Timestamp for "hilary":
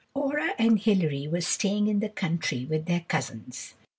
0.79-1.27